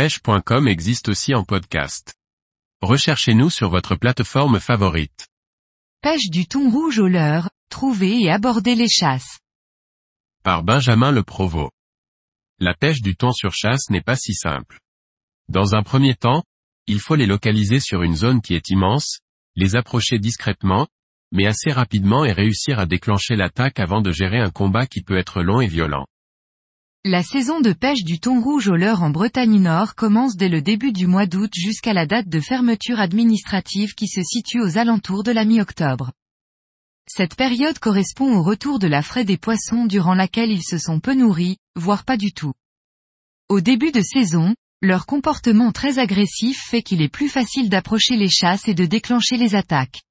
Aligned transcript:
pêche.com 0.00 0.66
existe 0.66 1.10
aussi 1.10 1.34
en 1.34 1.44
podcast. 1.44 2.14
Recherchez-nous 2.80 3.50
sur 3.50 3.68
votre 3.68 3.96
plateforme 3.96 4.58
favorite. 4.58 5.28
Pêche 6.00 6.30
du 6.30 6.46
thon 6.46 6.70
rouge 6.70 6.98
au 6.98 7.06
leurre, 7.06 7.50
trouver 7.68 8.18
et 8.18 8.30
aborder 8.30 8.74
les 8.76 8.88
chasses. 8.88 9.40
Par 10.42 10.62
Benjamin 10.62 11.12
Le 11.12 11.22
Provost. 11.22 11.70
La 12.58 12.72
pêche 12.72 13.02
du 13.02 13.14
thon 13.14 13.30
sur 13.32 13.52
chasse 13.52 13.90
n'est 13.90 14.00
pas 14.00 14.16
si 14.16 14.32
simple. 14.32 14.78
Dans 15.50 15.74
un 15.74 15.82
premier 15.82 16.14
temps, 16.14 16.44
il 16.86 16.98
faut 16.98 17.14
les 17.14 17.26
localiser 17.26 17.78
sur 17.78 18.02
une 18.02 18.16
zone 18.16 18.40
qui 18.40 18.54
est 18.54 18.70
immense, 18.70 19.18
les 19.54 19.76
approcher 19.76 20.18
discrètement, 20.18 20.88
mais 21.30 21.44
assez 21.44 21.72
rapidement 21.72 22.24
et 22.24 22.32
réussir 22.32 22.78
à 22.78 22.86
déclencher 22.86 23.36
l'attaque 23.36 23.78
avant 23.78 24.00
de 24.00 24.12
gérer 24.12 24.40
un 24.40 24.50
combat 24.50 24.86
qui 24.86 25.02
peut 25.02 25.18
être 25.18 25.42
long 25.42 25.60
et 25.60 25.68
violent. 25.68 26.06
La 27.06 27.22
saison 27.22 27.62
de 27.62 27.72
pêche 27.72 28.04
du 28.04 28.20
thon 28.20 28.42
rouge 28.42 28.68
au 28.68 28.76
leurre 28.76 29.02
en 29.02 29.08
Bretagne 29.08 29.58
Nord 29.58 29.94
commence 29.94 30.36
dès 30.36 30.50
le 30.50 30.60
début 30.60 30.92
du 30.92 31.06
mois 31.06 31.24
d'août 31.24 31.50
jusqu'à 31.54 31.94
la 31.94 32.04
date 32.04 32.28
de 32.28 32.40
fermeture 32.40 33.00
administrative 33.00 33.94
qui 33.94 34.06
se 34.06 34.20
situe 34.22 34.60
aux 34.60 34.76
alentours 34.76 35.22
de 35.22 35.32
la 35.32 35.46
mi-octobre. 35.46 36.12
Cette 37.08 37.36
période 37.36 37.78
correspond 37.78 38.36
au 38.36 38.42
retour 38.42 38.78
de 38.78 38.86
la 38.86 39.00
fraie 39.00 39.24
des 39.24 39.38
poissons 39.38 39.86
durant 39.86 40.12
laquelle 40.12 40.50
ils 40.50 40.62
se 40.62 40.76
sont 40.76 41.00
peu 41.00 41.14
nourris, 41.14 41.56
voire 41.74 42.04
pas 42.04 42.18
du 42.18 42.34
tout. 42.34 42.52
Au 43.48 43.62
début 43.62 43.92
de 43.92 44.02
saison, 44.02 44.54
leur 44.82 45.06
comportement 45.06 45.72
très 45.72 45.98
agressif 45.98 46.60
fait 46.68 46.82
qu'il 46.82 47.00
est 47.00 47.08
plus 47.08 47.30
facile 47.30 47.70
d'approcher 47.70 48.16
les 48.16 48.28
chasses 48.28 48.68
et 48.68 48.74
de 48.74 48.84
déclencher 48.84 49.38
les 49.38 49.54
attaques. 49.54 50.02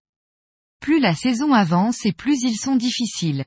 Plus 0.79 0.99
la 0.99 1.13
saison 1.13 1.53
avance 1.53 2.03
et 2.07 2.13
plus 2.13 2.41
ils 2.41 2.57
sont 2.57 2.77
difficiles. 2.77 3.45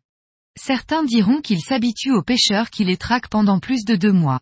Certains 0.58 1.02
diront 1.04 1.40
qu'ils 1.40 1.62
s'habituent 1.62 2.12
aux 2.12 2.22
pêcheurs 2.22 2.70
qui 2.70 2.84
les 2.84 2.96
traquent 2.96 3.28
pendant 3.28 3.58
plus 3.58 3.84
de 3.84 3.96
deux 3.96 4.12
mois. 4.12 4.40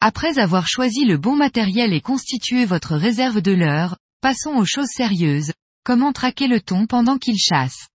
Après 0.00 0.38
avoir 0.38 0.66
choisi 0.66 1.04
le 1.04 1.18
bon 1.18 1.36
matériel 1.36 1.92
et 1.92 2.00
constitué 2.00 2.64
votre 2.64 2.96
réserve 2.96 3.40
de 3.40 3.52
l'heure, 3.52 3.96
passons 4.20 4.54
aux 4.54 4.64
choses 4.64 4.88
sérieuses, 4.88 5.52
comment 5.84 6.12
traquer 6.12 6.46
le 6.46 6.60
thon 6.60 6.86
pendant 6.86 7.18
qu'il 7.18 7.38
chasse? 7.38 7.88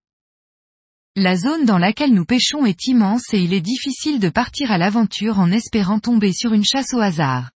La 1.18 1.38
zone 1.38 1.66
dans 1.66 1.78
laquelle 1.78 2.14
nous 2.14 2.26
pêchons 2.26 2.66
est 2.66 2.88
immense 2.88 3.34
et 3.34 3.42
il 3.42 3.54
est 3.54 3.62
difficile 3.62 4.20
de 4.20 4.30
partir 4.30 4.72
à 4.72 4.78
l'aventure 4.78 5.40
en 5.40 5.50
espérant 5.52 6.00
tomber 6.00 6.34
sur 6.34 6.54
une 6.54 6.66
chasse 6.66 6.94
au 6.94 7.00
hasard. 7.00 7.52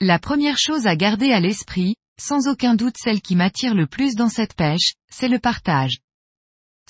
La 0.00 0.18
première 0.18 0.58
chose 0.58 0.86
à 0.86 0.96
garder 0.96 1.32
à 1.32 1.38
l'esprit, 1.38 1.94
sans 2.20 2.48
aucun 2.48 2.74
doute 2.74 2.96
celle 2.98 3.22
qui 3.22 3.36
m'attire 3.36 3.74
le 3.74 3.86
plus 3.86 4.14
dans 4.14 4.28
cette 4.28 4.54
pêche, 4.54 4.94
c'est 5.08 5.28
le 5.28 5.38
partage. 5.38 5.98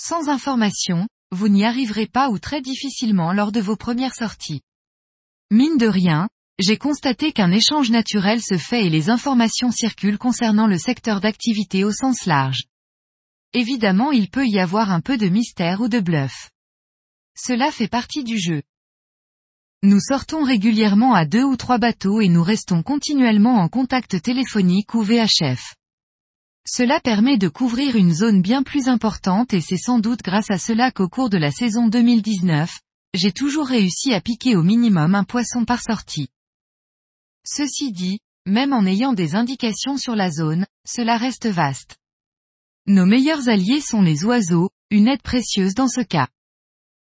Sans 0.01 0.31
information, 0.31 1.07
vous 1.33 1.49
n'y 1.49 1.65
arriverez 1.65 2.07
pas 2.07 2.29
ou 2.29 2.39
très 2.39 2.61
difficilement 2.61 3.33
lors 3.33 3.53
de 3.53 3.61
vos 3.61 3.77
premières 3.77 4.15
sorties. 4.15 4.61
Mine 5.51 5.79
de 5.79 5.87
rien, 5.87 6.29
j'ai 6.59 6.77
constaté 6.77 7.33
qu'un 7.33 7.51
échange 7.51 7.91
naturel 7.91 8.41
se 8.43 8.59
fait 8.59 8.87
et 8.87 8.91
les 8.91 9.09
informations 9.09 9.73
circulent 9.73 10.19
concernant 10.19 10.67
le 10.67 10.79
secteur 10.79 11.21
d'activité 11.21 11.85
au 11.85 11.93
sens 11.93 12.27
large. 12.27 12.65
Évidemment 13.55 14.13
il 14.13 14.29
peut 14.29 14.47
y 14.47 14.59
avoir 14.59 14.91
un 14.91 15.01
peu 15.01 15.17
de 15.17 15.29
mystère 15.29 15.81
ou 15.81 15.89
de 15.89 16.01
bluff. 16.01 16.51
Cela 17.35 17.73
fait 17.73 17.89
partie 17.89 18.25
du 18.25 18.39
jeu. 18.39 18.63
Nous 19.83 20.01
sortons 20.01 20.45
régulièrement 20.45 21.15
à 21.15 21.25
deux 21.25 21.43
ou 21.43 21.57
trois 21.57 21.79
bateaux 21.79 22.21
et 22.21 22.29
nous 22.29 22.43
restons 22.43 22.83
continuellement 22.83 23.57
en 23.57 23.69
contact 23.69 24.21
téléphonique 24.23 24.95
ou 24.95 25.03
VHF. 25.03 25.75
Cela 26.67 27.01
permet 27.01 27.39
de 27.39 27.49
couvrir 27.49 27.97
une 27.97 28.15
zone 28.15 28.41
bien 28.41 28.63
plus 28.63 28.87
importante 28.89 29.53
et 29.53 29.61
c'est 29.61 29.77
sans 29.77 29.99
doute 29.99 30.23
grâce 30.23 30.51
à 30.51 30.59
cela 30.59 30.93
qu'au 30.93 31.09
cours 31.09 31.29
de 31.29 31.37
la 31.37 31.51
saison 31.51 31.89
2019, 31.89 32.81
j'ai 33.15 33.33
toujours 33.33 33.67
réussi 33.67 34.15
à 34.15 34.21
piquer 34.21 34.55
au 34.55 34.63
minimum 34.63 35.15
un 35.15 35.25
poisson 35.25 35.65
par 35.65 35.83
sortie. 35.83 36.29
Ceci 37.45 37.91
dit, 37.91 38.21
même 38.47 38.73
en 38.73 38.87
ayant 38.87 39.13
des 39.13 39.35
indications 39.35 39.97
sur 39.97 40.15
la 40.15 40.31
zone, 40.31 40.67
cela 40.87 41.17
reste 41.17 41.47
vaste. 41.47 41.97
Nos 42.87 43.07
meilleurs 43.07 43.49
alliés 43.49 43.81
sont 43.81 44.03
les 44.03 44.25
oiseaux, 44.25 44.71
une 44.91 45.09
aide 45.09 45.23
précieuse 45.23 45.75
dans 45.75 45.89
ce 45.89 46.01
cas. 46.01 46.29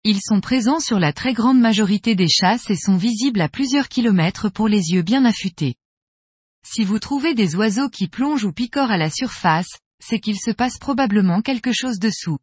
Ils 0.05 0.21
sont 0.21 0.41
présents 0.41 0.79
sur 0.79 0.99
la 0.99 1.13
très 1.13 1.33
grande 1.33 1.59
majorité 1.59 2.15
des 2.15 2.27
chasses 2.27 2.69
et 2.69 2.75
sont 2.75 2.97
visibles 2.97 3.41
à 3.41 3.49
plusieurs 3.49 3.89
kilomètres 3.89 4.49
pour 4.49 4.67
les 4.67 4.91
yeux 4.91 5.01
bien 5.01 5.25
affûtés. 5.25 5.75
Si 6.65 6.83
vous 6.83 6.99
trouvez 6.99 7.33
des 7.33 7.55
oiseaux 7.55 7.89
qui 7.89 8.07
plongent 8.07 8.45
ou 8.45 8.53
picorent 8.53 8.91
à 8.91 8.97
la 8.97 9.09
surface, 9.09 9.79
c'est 10.01 10.19
qu'il 10.19 10.39
se 10.39 10.51
passe 10.51 10.77
probablement 10.77 11.41
quelque 11.41 11.71
chose 11.71 11.99
dessous. 11.99 12.37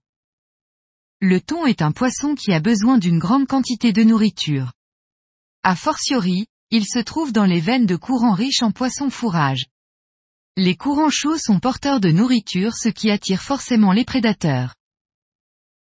Le 1.21 1.41
thon 1.41 1.67
est 1.67 1.83
un 1.83 1.93
poisson 1.93 2.35
qui 2.35 2.53
a 2.53 2.61
besoin 2.61 2.99
d'une 2.99 3.19
grande 3.19 3.47
quantité 3.47 3.93
de 3.93 4.03
nourriture. 4.03 4.73
A 5.63 5.77
fortiori, 5.77 6.47
il 6.71 6.87
se 6.87 6.99
trouve 6.99 7.33
dans 7.33 7.45
les 7.45 7.61
veines 7.61 7.87
de 7.87 7.97
courants 7.97 8.33
riches 8.33 8.63
en 8.63 8.71
poissons 8.71 9.11
fourrage. 9.11 9.67
Les 10.57 10.77
courants 10.77 11.11
chauds 11.11 11.39
sont 11.39 11.61
porteurs 11.61 12.01
de 12.01 12.11
nourriture 12.11 12.75
ce 12.75 12.89
qui 12.89 13.11
attire 13.11 13.43
forcément 13.43 13.93
les 13.93 14.05
prédateurs. 14.05 14.75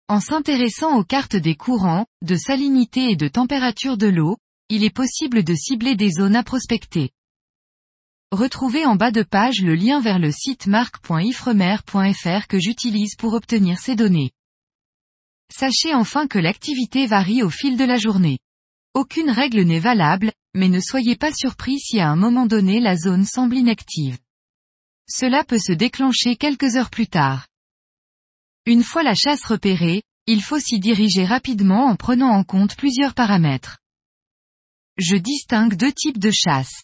En 0.07 0.19
s'intéressant 0.19 0.97
aux 0.97 1.03
cartes 1.03 1.35
des 1.35 1.55
courants, 1.55 2.05
de 2.21 2.35
salinité 2.35 3.09
et 3.11 3.15
de 3.15 3.27
température 3.27 3.97
de 3.97 4.07
l'eau, 4.07 4.37
il 4.69 4.83
est 4.83 4.93
possible 4.93 5.43
de 5.43 5.55
cibler 5.55 5.95
des 5.95 6.11
zones 6.11 6.35
à 6.35 6.43
prospecter. 6.43 7.11
Retrouvez 8.33 8.87
en 8.87 8.95
bas 8.95 9.11
de 9.11 9.21
page 9.21 9.61
le 9.61 9.75
lien 9.75 10.01
vers 10.01 10.17
le 10.17 10.31
site 10.31 10.65
marque.ifremer.fr 10.65 12.47
que 12.47 12.57
j'utilise 12.57 13.15
pour 13.15 13.35
obtenir 13.35 13.77
ces 13.77 13.95
données. 13.95 14.31
Sachez 15.55 15.93
enfin 15.93 16.25
que 16.25 16.39
l'activité 16.39 17.05
varie 17.05 17.43
au 17.43 17.51
fil 17.51 17.77
de 17.77 17.83
la 17.83 17.97
journée. 17.97 18.39
Aucune 18.95 19.29
règle 19.29 19.61
n'est 19.61 19.77
valable, 19.77 20.31
mais 20.55 20.67
ne 20.67 20.79
soyez 20.79 21.15
pas 21.15 21.31
surpris 21.31 21.77
si 21.77 21.99
à 21.99 22.09
un 22.09 22.15
moment 22.15 22.47
donné 22.47 22.79
la 22.79 22.95
zone 22.95 23.23
semble 23.23 23.55
inactive. 23.55 24.17
Cela 25.07 25.43
peut 25.43 25.59
se 25.59 25.71
déclencher 25.71 26.35
quelques 26.35 26.75
heures 26.75 26.89
plus 26.89 27.05
tard. 27.05 27.45
Une 28.65 28.81
fois 28.81 29.03
la 29.03 29.13
chasse 29.13 29.45
repérée, 29.45 30.01
il 30.25 30.41
faut 30.41 30.59
s'y 30.59 30.79
diriger 30.79 31.25
rapidement 31.25 31.85
en 31.85 31.95
prenant 31.95 32.31
en 32.31 32.43
compte 32.43 32.77
plusieurs 32.77 33.13
paramètres. 33.13 33.77
Je 34.97 35.17
distingue 35.17 35.75
deux 35.75 35.91
types 35.91 36.17
de 36.17 36.31
chasse. 36.31 36.81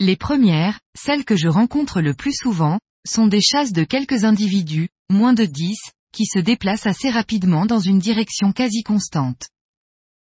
Les 0.00 0.16
premières, 0.16 0.80
celles 0.96 1.24
que 1.24 1.36
je 1.36 1.46
rencontre 1.46 2.00
le 2.00 2.14
plus 2.14 2.34
souvent, 2.34 2.78
sont 3.06 3.26
des 3.26 3.40
chasses 3.40 3.72
de 3.72 3.84
quelques 3.84 4.24
individus, 4.24 4.88
moins 5.08 5.34
de 5.34 5.44
10, 5.44 5.76
qui 6.12 6.26
se 6.26 6.38
déplacent 6.38 6.86
assez 6.86 7.10
rapidement 7.10 7.64
dans 7.64 7.78
une 7.78 8.00
direction 8.00 8.52
quasi 8.52 8.82
constante. 8.82 9.48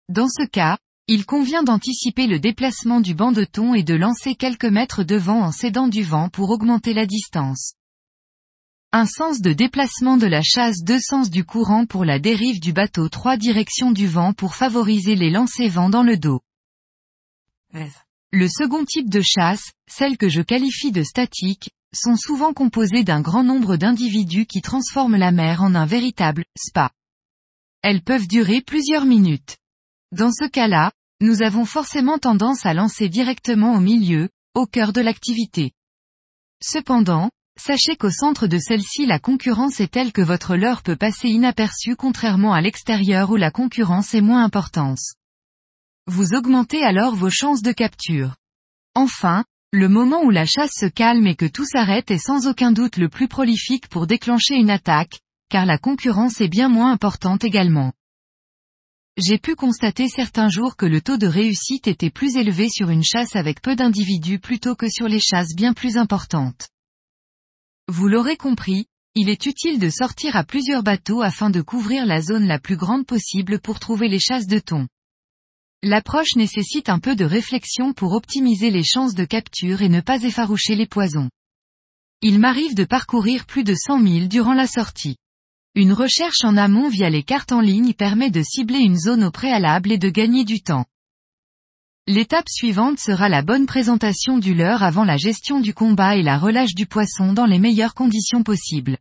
Dans 0.09 0.27
ce 0.27 0.45
cas, 0.45 0.77
il 1.07 1.25
convient 1.25 1.63
d'anticiper 1.63 2.27
le 2.27 2.39
déplacement 2.39 2.99
du 2.99 3.13
banc 3.13 3.31
de 3.31 3.45
thon 3.45 3.73
et 3.73 3.83
de 3.83 3.93
lancer 3.93 4.35
quelques 4.35 4.65
mètres 4.65 5.03
devant 5.03 5.41
en 5.41 5.51
cédant 5.51 5.87
du 5.87 6.03
vent 6.03 6.29
pour 6.29 6.49
augmenter 6.49 6.93
la 6.93 7.05
distance. 7.05 7.73
Un 8.91 9.05
sens 9.05 9.41
de 9.41 9.53
déplacement 9.53 10.17
de 10.17 10.27
la 10.27 10.41
chasse 10.41 10.83
deux 10.83 10.99
sens 10.99 11.29
du 11.29 11.45
courant 11.45 11.85
pour 11.85 12.05
la 12.05 12.19
dérive 12.19 12.59
du 12.59 12.73
bateau 12.73 13.09
trois 13.09 13.37
directions 13.37 13.91
du 13.91 14.07
vent 14.07 14.33
pour 14.33 14.55
favoriser 14.55 15.15
les 15.15 15.31
lancers 15.31 15.69
vent 15.69 15.89
dans 15.89 16.03
le 16.03 16.17
dos. 16.17 16.41
Le 18.35 18.47
second 18.47 18.83
type 18.83 19.11
de 19.11 19.21
chasse, 19.21 19.73
celle 19.87 20.17
que 20.17 20.27
je 20.27 20.41
qualifie 20.41 20.91
de 20.91 21.03
statique, 21.03 21.69
sont 21.93 22.15
souvent 22.15 22.51
composées 22.51 23.03
d'un 23.03 23.21
grand 23.21 23.43
nombre 23.43 23.77
d'individus 23.77 24.47
qui 24.47 24.63
transforment 24.63 25.17
la 25.17 25.31
mer 25.31 25.61
en 25.61 25.75
un 25.75 25.85
véritable 25.85 26.43
spa. 26.57 26.89
Elles 27.83 28.01
peuvent 28.01 28.27
durer 28.27 28.61
plusieurs 28.61 29.05
minutes. 29.05 29.57
Dans 30.11 30.31
ce 30.31 30.47
cas-là, 30.49 30.91
nous 31.21 31.43
avons 31.43 31.65
forcément 31.65 32.17
tendance 32.17 32.65
à 32.65 32.73
lancer 32.73 33.07
directement 33.07 33.75
au 33.75 33.79
milieu, 33.79 34.29
au 34.55 34.65
cœur 34.65 34.93
de 34.93 35.01
l'activité. 35.01 35.73
Cependant, 36.59 37.29
sachez 37.59 37.95
qu'au 37.97 38.09
centre 38.09 38.47
de 38.47 38.57
celle-ci 38.57 39.05
la 39.05 39.19
concurrence 39.19 39.79
est 39.79 39.91
telle 39.91 40.11
que 40.11 40.23
votre 40.23 40.55
leurre 40.55 40.81
peut 40.81 40.95
passer 40.95 41.29
inaperçue 41.29 41.95
contrairement 41.95 42.53
à 42.53 42.61
l'extérieur 42.61 43.29
où 43.29 43.35
la 43.35 43.51
concurrence 43.51 44.15
est 44.15 44.21
moins 44.21 44.43
importante. 44.43 44.97
Vous 46.07 46.33
augmentez 46.33 46.83
alors 46.83 47.15
vos 47.15 47.29
chances 47.29 47.61
de 47.61 47.71
capture. 47.71 48.35
Enfin, 48.93 49.45
le 49.71 49.87
moment 49.87 50.21
où 50.23 50.31
la 50.31 50.45
chasse 50.45 50.73
se 50.77 50.85
calme 50.85 51.25
et 51.27 51.35
que 51.35 51.45
tout 51.45 51.65
s'arrête 51.65 52.11
est 52.11 52.17
sans 52.17 52.47
aucun 52.47 52.73
doute 52.73 52.97
le 52.97 53.07
plus 53.07 53.29
prolifique 53.29 53.87
pour 53.87 54.05
déclencher 54.05 54.55
une 54.55 54.69
attaque, 54.69 55.21
car 55.49 55.65
la 55.65 55.77
concurrence 55.77 56.41
est 56.41 56.49
bien 56.49 56.67
moins 56.67 56.91
importante 56.91 57.45
également. 57.45 57.93
J'ai 59.15 59.37
pu 59.37 59.55
constater 59.55 60.09
certains 60.09 60.49
jours 60.49 60.75
que 60.75 60.85
le 60.85 60.99
taux 60.99 61.17
de 61.17 61.27
réussite 61.27 61.87
était 61.87 62.09
plus 62.09 62.35
élevé 62.35 62.67
sur 62.67 62.89
une 62.89 63.03
chasse 63.03 63.37
avec 63.37 63.61
peu 63.61 63.77
d'individus 63.77 64.39
plutôt 64.39 64.75
que 64.75 64.89
sur 64.89 65.07
les 65.07 65.21
chasses 65.21 65.55
bien 65.55 65.71
plus 65.71 65.95
importantes. 65.95 66.67
Vous 67.87 68.09
l'aurez 68.09 68.35
compris, 68.35 68.87
il 69.15 69.29
est 69.29 69.45
utile 69.45 69.79
de 69.79 69.89
sortir 69.89 70.35
à 70.35 70.43
plusieurs 70.43 70.83
bateaux 70.83 71.21
afin 71.21 71.49
de 71.49 71.61
couvrir 71.61 72.05
la 72.05 72.21
zone 72.21 72.45
la 72.45 72.59
plus 72.59 72.75
grande 72.75 73.05
possible 73.05 73.59
pour 73.59 73.79
trouver 73.79 74.09
les 74.09 74.19
chasses 74.19 74.47
de 74.47 74.59
thon. 74.59 74.87
L'approche 75.85 76.37
nécessite 76.37 76.87
un 76.87 76.97
peu 76.97 77.13
de 77.13 77.25
réflexion 77.25 77.91
pour 77.91 78.13
optimiser 78.13 78.71
les 78.71 78.85
chances 78.85 79.15
de 79.15 79.25
capture 79.25 79.81
et 79.81 79.89
ne 79.89 79.99
pas 79.99 80.23
effaroucher 80.23 80.75
les 80.75 80.87
poisons. 80.87 81.29
Il 82.21 82.39
m'arrive 82.39 82.73
de 82.73 82.85
parcourir 82.85 83.45
plus 83.45 83.65
de 83.65 83.75
100 83.75 84.01
000 84.01 84.27
durant 84.27 84.53
la 84.53 84.65
sortie. 84.65 85.17
Une 85.75 85.91
recherche 85.91 86.45
en 86.45 86.55
amont 86.55 86.87
via 86.87 87.09
les 87.09 87.23
cartes 87.23 87.51
en 87.51 87.59
ligne 87.59 87.93
permet 87.93 88.29
de 88.29 88.41
cibler 88.41 88.79
une 88.79 88.95
zone 88.95 89.25
au 89.25 89.31
préalable 89.31 89.91
et 89.91 89.97
de 89.97 90.07
gagner 90.07 90.45
du 90.45 90.61
temps. 90.61 90.85
L'étape 92.07 92.47
suivante 92.47 92.99
sera 92.99 93.27
la 93.27 93.41
bonne 93.41 93.65
présentation 93.65 94.37
du 94.37 94.53
leurre 94.53 94.83
avant 94.83 95.03
la 95.03 95.17
gestion 95.17 95.59
du 95.59 95.73
combat 95.73 96.15
et 96.15 96.23
la 96.23 96.37
relâche 96.37 96.75
du 96.75 96.85
poisson 96.85 97.33
dans 97.33 97.45
les 97.45 97.59
meilleures 97.59 97.93
conditions 97.93 98.43
possibles. 98.43 98.99